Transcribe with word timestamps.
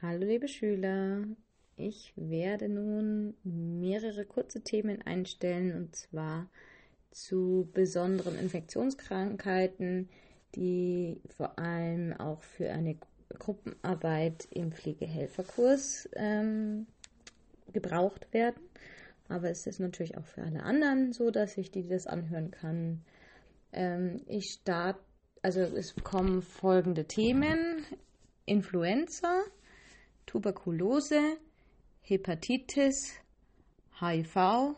Hallo 0.00 0.26
liebe 0.26 0.46
Schüler, 0.46 1.24
ich 1.74 2.12
werde 2.14 2.68
nun 2.68 3.34
mehrere 3.42 4.24
kurze 4.26 4.60
Themen 4.60 5.02
einstellen 5.02 5.74
und 5.74 5.96
zwar 5.96 6.48
zu 7.10 7.68
besonderen 7.74 8.38
Infektionskrankheiten, 8.38 10.08
die 10.54 11.20
vor 11.36 11.58
allem 11.58 12.12
auch 12.12 12.42
für 12.42 12.70
eine 12.70 12.96
Gruppenarbeit 13.40 14.46
im 14.52 14.70
Pflegehelferkurs 14.70 16.08
ähm, 16.12 16.86
gebraucht 17.72 18.32
werden. 18.32 18.62
Aber 19.28 19.50
es 19.50 19.66
ist 19.66 19.80
natürlich 19.80 20.16
auch 20.16 20.26
für 20.26 20.44
alle 20.44 20.62
anderen 20.62 21.12
so, 21.12 21.32
dass 21.32 21.58
ich 21.58 21.72
die 21.72 21.88
das 21.88 22.06
anhören 22.06 22.52
kann. 22.52 23.02
Ähm, 23.72 24.20
ich 24.28 24.58
starte, 24.60 25.00
also 25.42 25.58
es 25.58 25.96
kommen 26.04 26.40
folgende 26.40 27.06
Themen. 27.06 27.84
Influenza, 28.46 29.42
Tuberkulose, 30.28 31.38
Hepatitis, 32.02 33.14
HIV 33.98 34.76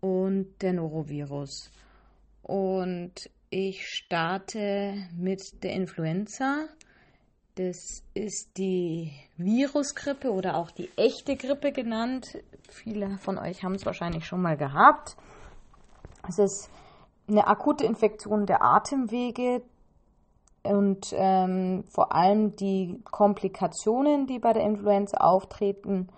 und 0.00 0.62
der 0.62 0.74
Norovirus. 0.74 1.72
Und 2.42 3.28
ich 3.50 3.88
starte 3.88 4.94
mit 5.16 5.64
der 5.64 5.72
Influenza. 5.72 6.68
Das 7.56 8.04
ist 8.14 8.56
die 8.56 9.10
Virusgrippe 9.36 10.30
oder 10.30 10.56
auch 10.56 10.70
die 10.70 10.88
echte 10.96 11.36
Grippe 11.36 11.72
genannt. 11.72 12.38
Viele 12.68 13.18
von 13.18 13.38
euch 13.38 13.64
haben 13.64 13.74
es 13.74 13.84
wahrscheinlich 13.84 14.24
schon 14.24 14.40
mal 14.40 14.56
gehabt. 14.56 15.16
Es 16.28 16.38
ist 16.38 16.70
eine 17.26 17.48
akute 17.48 17.84
Infektion 17.86 18.46
der 18.46 18.62
Atemwege, 18.62 19.62
und 20.62 21.14
ähm, 21.16 21.84
vor 21.88 22.14
allem 22.14 22.54
die 22.56 23.00
Komplikationen, 23.10 24.26
die 24.26 24.38
bei 24.38 24.52
der 24.52 24.64
Influenza 24.64 25.18
auftreten 25.18 26.08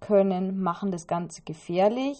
können, 0.00 0.60
machen 0.60 0.90
das 0.90 1.06
Ganze 1.06 1.42
gefährlich. 1.42 2.18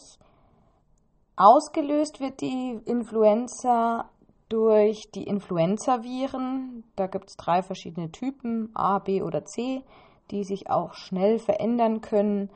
Ausgelöst 1.36 2.20
wird 2.20 2.40
die 2.40 2.78
Influenza 2.84 4.08
durch 4.48 5.10
die 5.14 5.24
Influenzaviren. 5.24 6.84
Da 6.94 7.06
gibt 7.06 7.30
es 7.30 7.36
drei 7.36 7.62
verschiedene 7.62 8.12
Typen, 8.12 8.70
A, 8.74 8.98
B 8.98 9.22
oder 9.22 9.44
C, 9.44 9.82
die 10.30 10.44
sich 10.44 10.70
auch 10.70 10.94
schnell 10.94 11.38
verändern 11.38 12.02
können, 12.02 12.50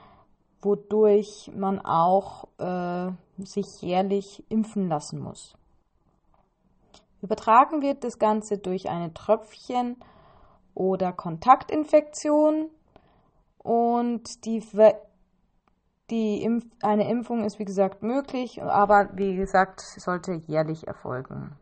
wodurch 0.63 1.51
man 1.55 1.81
auch 1.81 2.49
äh, 2.59 3.11
sich 3.39 3.67
jährlich 3.81 4.45
impfen 4.49 4.89
lassen 4.89 5.21
muss. 5.21 5.57
Übertragen 7.27 7.83
wird 7.83 8.05
das 8.05 8.21
Ganze 8.21 8.59
durch 8.59 8.89
eine 8.89 9.13
Tröpfchen- 9.13 9.97
oder 10.75 11.13
Kontaktinfektion 11.13 12.71
und 13.59 14.45
die, 14.45 14.63
die 16.11 16.43
Impf 16.45 16.67
eine 16.83 17.11
Impfung 17.11 17.45
ist 17.45 17.59
wie 17.59 17.65
gesagt 17.65 18.05
möglich, 18.05 18.63
aber 18.63 19.11
wie 19.15 19.35
gesagt, 19.35 19.81
sollte 19.81 20.35
jährlich 20.35 20.87
erfolgen. 20.87 21.57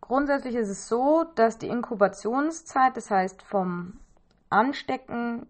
Grundsätzlich 0.00 0.54
ist 0.54 0.70
es 0.70 0.88
so, 0.88 1.24
dass 1.34 1.58
die 1.58 1.68
Inkubationszeit, 1.68 2.96
das 2.96 3.10
heißt 3.10 3.42
vom 3.42 3.98
Anstecken 4.48 5.46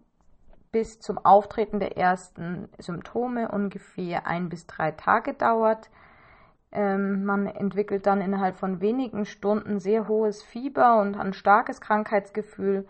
bis 0.73 0.99
zum 0.99 1.23
Auftreten 1.23 1.79
der 1.79 1.97
ersten 1.97 2.67
Symptome 2.79 3.49
ungefähr 3.49 4.27
ein 4.27 4.49
bis 4.49 4.67
drei 4.67 4.91
Tage 4.91 5.33
dauert. 5.33 5.89
Ähm, 6.73 7.23
man 7.23 7.45
entwickelt 7.45 8.07
dann 8.07 8.19
innerhalb 8.19 8.57
von 8.57 8.81
wenigen 8.81 9.25
Stunden 9.25 9.79
sehr 9.79 10.07
hohes 10.07 10.41
Fieber 10.41 10.99
und 10.99 11.15
ein 11.15 11.33
starkes 11.33 11.79
Krankheitsgefühl 11.79 12.87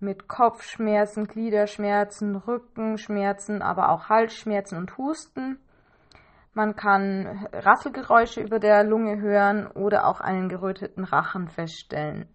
mit 0.00 0.28
Kopfschmerzen, 0.28 1.26
Gliederschmerzen, 1.26 2.36
Rückenschmerzen, 2.36 3.62
aber 3.62 3.88
auch 3.88 4.10
Halsschmerzen 4.10 4.76
und 4.76 4.98
Husten. 4.98 5.58
Man 6.52 6.76
kann 6.76 7.48
Rasselgeräusche 7.52 8.42
über 8.42 8.58
der 8.58 8.84
Lunge 8.84 9.18
hören 9.18 9.66
oder 9.68 10.06
auch 10.06 10.20
einen 10.20 10.50
geröteten 10.50 11.04
Rachen 11.04 11.48
feststellen. 11.48 12.28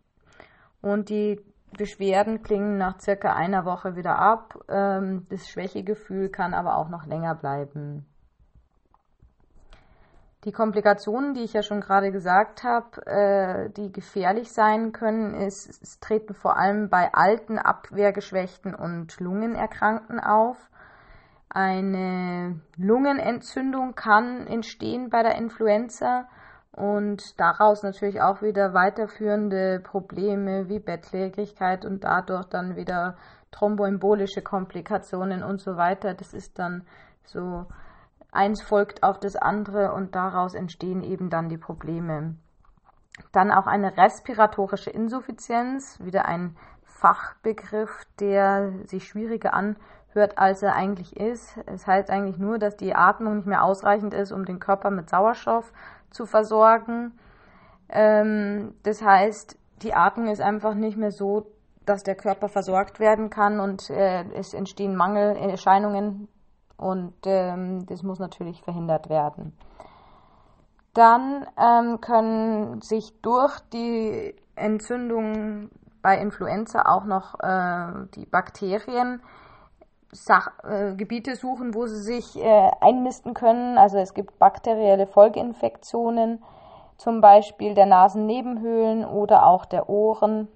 Und 0.82 1.10
die 1.10 1.40
Beschwerden 1.78 2.42
klingen 2.42 2.78
nach 2.78 3.00
circa 3.00 3.34
einer 3.36 3.66
Woche 3.66 3.96
wieder 3.96 4.18
ab. 4.18 4.58
Ähm, 4.68 5.28
das 5.30 5.48
Schwächegefühl 5.48 6.30
kann 6.30 6.56
aber 6.56 6.78
auch 6.78 6.90
noch 6.90 7.06
länger 7.06 7.36
bleiben. 7.36 8.08
Die 10.48 10.54
Komplikationen, 10.54 11.34
die 11.34 11.44
ich 11.44 11.52
ja 11.52 11.62
schon 11.62 11.82
gerade 11.82 12.10
gesagt 12.10 12.64
habe, 12.64 13.06
äh, 13.06 13.70
die 13.72 13.92
gefährlich 13.92 14.50
sein 14.54 14.94
können, 14.94 15.34
ist, 15.34 15.68
es 15.84 16.00
treten 16.00 16.34
vor 16.34 16.56
allem 16.56 16.88
bei 16.88 17.14
alten, 17.14 17.60
abwehrgeschwächten 17.60 18.74
und 18.74 19.20
Lungenerkrankten 19.20 20.22
auf. 20.22 20.56
Eine 21.50 22.62
Lungenentzündung 22.78 23.96
kann 23.96 24.48
entstehen 24.48 25.10
bei 25.10 25.22
der 25.22 25.36
Influenza 25.36 26.30
und 26.72 27.22
daraus 27.38 27.84
natürlich 27.84 28.22
auch 28.22 28.42
wieder 28.42 28.74
weiterführende 28.74 29.82
Probleme 29.82 30.70
wie 30.70 30.80
Bettlägerigkeit 30.80 31.84
und 31.84 32.06
dadurch 32.06 32.46
dann 32.46 32.78
wieder 32.78 33.18
thromboembolische 33.52 34.44
Komplikationen 34.44 35.44
und 35.44 35.60
so 35.60 35.76
weiter. 35.76 36.14
Das 36.14 36.34
ist 36.34 36.58
dann 36.58 36.88
so 37.26 37.66
eins 38.32 38.62
folgt 38.62 39.04
auf 39.04 39.20
das 39.20 39.36
andere 39.36 39.94
und 39.94 40.16
daraus 40.16 40.54
entstehen 40.54 41.04
eben 41.04 41.30
dann 41.30 41.50
die 41.50 41.58
Probleme. 41.58 42.36
Dann 43.32 43.52
auch 43.52 43.68
eine 43.68 43.98
respiratorische 43.98 44.90
Insuffizienz, 44.90 46.00
wieder 46.04 46.26
ein 46.26 46.56
Fachbegriff, 46.84 48.06
der 48.20 48.72
sich 48.86 49.08
schwieriger 49.08 49.54
anhört, 49.54 50.38
als 50.38 50.62
er 50.64 50.76
eigentlich 50.76 51.18
ist. 51.18 51.58
Es 51.66 51.86
heißt 51.86 52.10
eigentlich 52.10 52.38
nur, 52.38 52.60
dass 52.60 52.76
die 52.76 52.96
Atmung 52.96 53.38
nicht 53.38 53.48
mehr 53.48 53.64
ausreichend 53.64 54.14
ist, 54.14 54.32
um 54.32 54.46
den 54.46 54.60
Körper 54.60 54.92
mit 54.92 55.10
Sauerstoff 55.10 55.72
zu 56.10 56.26
versorgen. 56.26 57.18
Ähm, 57.90 58.76
das 58.84 59.02
heißt, 59.04 59.58
die 59.82 59.94
Atmung 59.94 60.28
ist 60.28 60.42
einfach 60.42 60.74
nicht 60.74 60.98
mehr 60.98 61.12
so, 61.12 61.52
dass 61.86 62.04
der 62.04 62.16
Körper 62.16 62.50
versorgt 62.50 63.00
werden 63.00 63.30
kann 63.30 63.60
und 63.60 63.90
äh, 63.90 64.24
es 64.34 64.54
entstehen 64.54 64.96
Mangelerscheinungen 64.96 66.28
und 66.78 67.14
ähm, 67.26 67.86
das 67.88 68.04
muss 68.04 68.20
natürlich 68.20 68.62
verhindert 68.62 69.10
werden. 69.10 69.54
Dann 70.94 71.46
ähm, 71.58 72.02
können 72.02 72.82
sich 72.82 73.14
durch 73.22 73.60
die 73.74 74.36
Entzündung 74.56 75.70
bei 76.02 76.18
Influenza 76.20 76.84
auch 76.86 77.06
noch 77.06 77.40
äh, 77.40 78.08
die 78.16 78.26
Bakterien 78.26 79.22
Sach 80.12 80.52
äh, 80.64 80.96
Gebiete 80.96 81.36
suchen, 81.36 81.76
wo 81.76 81.86
sie 81.86 82.02
sich 82.02 82.38
äh, 82.38 82.72
einnisten 82.80 83.34
können. 83.34 83.78
Also 83.78 83.98
es 83.98 84.14
gibt 84.14 84.40
bakterielle 84.40 85.06
Folgeinfektionen, 85.06 86.42
zum 86.98 87.20
Beispiel 87.20 87.76
der 87.76 87.88
Nasennebenhöhlen 87.88 89.04
oder 89.06 89.46
auch 89.46 89.66
der 89.66 89.90
Ohren, 89.90 90.48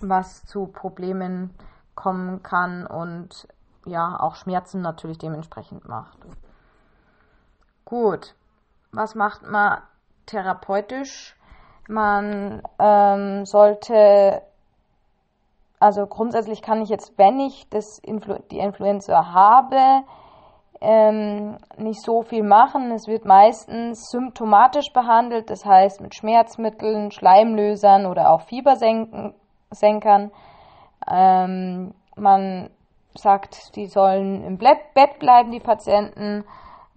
was 0.00 0.44
zu 0.46 0.66
Problemen 0.66 1.54
kommen 1.94 2.42
kann 2.42 2.86
und 2.86 3.46
ja 3.86 4.18
auch 4.20 4.34
Schmerzen 4.34 4.80
natürlich 4.82 5.18
dementsprechend 5.18 5.88
macht. 5.88 6.18
Gut, 7.84 8.34
was 8.92 9.14
macht 9.14 9.42
man 9.42 9.82
therapeutisch? 10.26 11.36
Man 11.88 12.62
ähm, 12.78 13.44
sollte, 13.46 14.42
also 15.80 16.06
grundsätzlich 16.06 16.62
kann 16.62 16.82
ich 16.82 16.88
jetzt, 16.88 17.18
wenn 17.18 17.40
ich 17.40 17.68
das 17.70 17.98
Influ 17.98 18.38
die 18.50 18.58
Influenza 18.58 19.32
habe, 19.32 20.04
ähm, 20.80 21.58
nicht 21.76 22.02
so 22.02 22.22
viel 22.22 22.42
machen. 22.42 22.90
Es 22.92 23.06
wird 23.06 23.24
meistens 23.24 24.10
symptomatisch 24.10 24.92
behandelt, 24.92 25.50
das 25.50 25.64
heißt 25.64 26.00
mit 26.00 26.14
Schmerzmitteln, 26.14 27.10
Schleimlösern 27.10 28.06
oder 28.06 28.30
auch 28.30 28.42
Fiebersenkern. 28.42 30.30
Ähm, 31.10 31.94
man 32.16 32.70
sagt, 33.14 33.76
die 33.76 33.86
sollen 33.86 34.44
im 34.44 34.58
Bett 34.58 35.18
bleiben, 35.18 35.50
die 35.50 35.60
Patienten, 35.60 36.44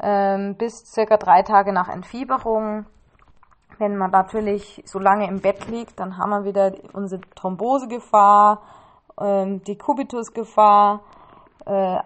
ähm, 0.02 0.56
bis 0.56 0.86
circa 0.86 1.18
drei 1.18 1.44
Tage 1.44 1.74
nach 1.74 1.90
Entfieberung. 1.90 2.86
Wenn 3.80 3.98
man 3.98 4.12
natürlich 4.12 4.82
so 4.86 5.00
lange 5.00 5.28
im 5.28 5.42
Bett 5.42 5.68
liegt, 5.68 6.00
dann 6.00 6.18
haben 6.18 6.30
wir 6.30 6.46
wieder 6.46 6.74
unsere 6.94 7.22
Thrombosegefahr, 7.36 8.62
ähm, 9.20 9.64
die 9.64 9.78
Kubitusgefahr 9.78 11.02
äh, 11.66 11.98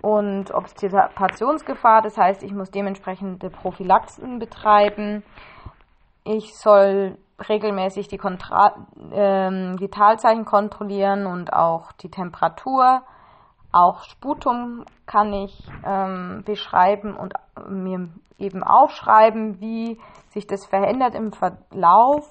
und 0.00 0.52
Obstipationsgefahr. 0.52 2.02
Das 2.02 2.16
heißt, 2.16 2.42
ich 2.42 2.52
muss 2.52 2.70
dementsprechende 2.70 3.50
Prophylaxen 3.50 4.38
betreiben. 4.38 5.22
Ich 6.24 6.56
soll 6.56 7.18
regelmäßig 7.48 8.08
die 8.08 8.18
Kontra 8.18 8.86
ähm, 9.12 9.78
Vitalzeichen 9.78 10.44
kontrollieren 10.44 11.26
und 11.26 11.52
auch 11.52 11.92
die 11.92 12.10
Temperatur. 12.10 13.02
Auch 13.74 14.04
Sputum 14.04 14.84
kann 15.04 15.32
ich 15.32 15.66
ähm, 15.84 16.44
beschreiben 16.44 17.16
und 17.16 17.34
mir 17.68 18.08
eben 18.38 18.62
aufschreiben, 18.62 19.60
wie 19.60 19.98
sich 20.28 20.46
das 20.46 20.64
verändert 20.64 21.16
im 21.16 21.32
Verlauf. 21.32 22.30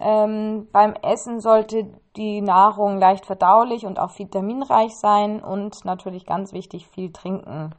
Ähm, 0.00 0.66
beim 0.72 0.94
Essen 1.02 1.40
sollte 1.40 1.92
die 2.16 2.40
Nahrung 2.40 2.98
leicht 2.98 3.26
verdaulich 3.26 3.84
und 3.84 3.98
auch 3.98 4.18
vitaminreich 4.18 4.96
sein 4.96 5.42
und 5.42 5.84
natürlich 5.84 6.24
ganz 6.24 6.54
wichtig 6.54 6.88
viel 6.88 7.12
trinken. 7.12 7.74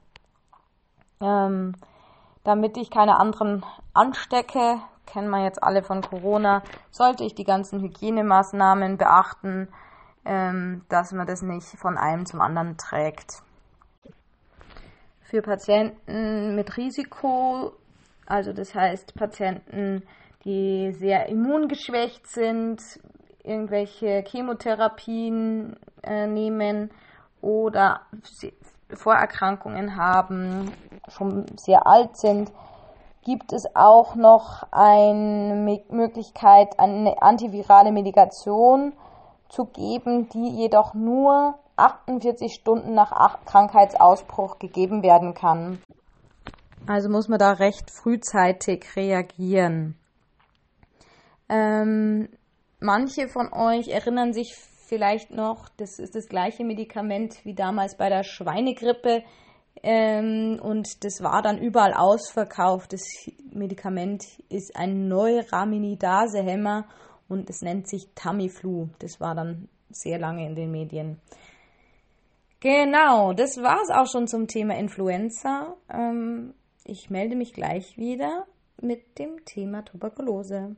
Ähm, 1.21 1.73
damit 2.43 2.77
ich 2.77 2.91
keine 2.91 3.19
anderen 3.19 3.65
anstecke, 3.95 4.77
kennen 5.07 5.31
wir 5.31 5.43
jetzt 5.43 5.63
alle 5.63 5.81
von 5.81 6.03
Corona, 6.03 6.61
sollte 6.91 7.23
ich 7.23 7.33
die 7.33 7.45
ganzen 7.45 7.79
Hygienemaßnahmen 7.81 8.97
beachten, 8.97 9.69
ähm, 10.25 10.83
dass 10.89 11.12
man 11.12 11.27
das 11.27 11.42
nicht 11.42 11.68
von 11.77 11.98
einem 11.98 12.25
zum 12.25 12.42
anderen 12.42 12.77
trägt. 12.77 13.44
Für 15.22 15.42
Patienten 15.42 16.56
mit 16.56 16.77
Risiko, 16.77 17.74
also 18.25 18.54
das 18.54 18.75
heißt 18.75 19.16
Patienten, 19.16 20.04
die 20.44 20.92
sehr 20.94 21.27
immungeschwächt 21.27 22.27
sind, 22.27 22.81
irgendwelche 23.44 24.24
Chemotherapien 24.27 25.75
äh, 26.04 26.28
nehmen 26.28 26.92
oder 27.42 28.01
Vorerkrankungen 28.89 29.95
haben, 29.95 30.71
schon 31.07 31.45
sehr 31.57 31.86
alt 31.88 32.18
sind, 32.18 32.51
gibt 33.24 33.54
es 33.54 33.66
auch 33.74 34.16
noch 34.16 34.63
eine 34.71 35.81
Möglichkeit, 35.89 36.80
eine 36.80 37.21
antivirale 37.21 37.92
Medikation 37.92 38.94
zu 39.56 39.66
geben, 39.66 40.28
die 40.30 40.50
jedoch 40.50 40.94
nur 40.94 41.57
48 41.78 42.54
Stunden 42.54 42.94
nach 42.94 43.12
Krankheitsausbruch 43.46 44.60
gegeben 44.60 45.02
werden 45.04 45.34
kann. 45.34 45.80
Also 46.88 47.10
muss 47.10 47.28
man 47.28 47.40
da 47.40 47.54
recht 47.54 47.90
frühzeitig 47.92 48.96
reagieren. 48.96 49.96
Ähm, 51.50 52.30
manche 52.80 53.28
von 53.28 53.52
euch 53.52 53.88
erinnern 53.88 54.34
sich 54.34 54.56
vielleicht 54.88 55.31
noch, 55.31 55.69
das 55.78 56.00
ist 56.00 56.16
das 56.16 56.28
gleiche 56.28 56.63
Medikament 56.63 57.44
wie 57.44 57.56
damals 57.56 57.98
bei 57.98 58.10
der 58.10 58.24
Schweinegrippe. 58.24 59.24
Ähm, 59.84 60.60
und 60.62 61.04
das 61.04 61.22
war 61.22 61.42
dann 61.42 61.57
überall 61.57 61.94
ausverkauft. 61.94 62.94
Das 62.94 63.04
Medikament 63.52 64.24
ist 64.50 64.75
ein 64.75 65.07
Neuraminidase-Hämmer 65.07 66.86
und 67.27 67.50
es 67.50 67.62
nennt 67.62 67.88
sich 67.88 68.10
Tamiflu. 68.16 68.89
Das 69.00 69.19
war 69.19 69.36
dann 69.36 69.69
sehr 69.89 70.19
lange 70.19 70.45
in 70.45 70.56
den 70.56 70.72
Medien. 70.72 71.19
Genau, 72.60 73.33
das 73.33 73.57
war 73.62 73.81
es 73.83 73.89
auch 73.89 74.07
schon 74.12 74.27
zum 74.27 74.48
Thema 74.48 74.75
Influenza. 74.77 75.75
Ähm, 75.89 76.54
ich 76.83 77.10
melde 77.10 77.36
mich 77.36 77.54
gleich 77.54 77.98
wieder 77.98 78.48
mit 78.81 79.19
dem 79.19 79.45
Thema 79.45 79.83
Tuberkulose. 79.83 80.75